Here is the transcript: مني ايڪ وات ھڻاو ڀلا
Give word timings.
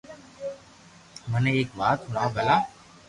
مني 1.31 1.49
ايڪ 1.57 1.69
وات 1.79 1.99
ھڻاو 2.07 2.27
ڀلا 2.35 2.55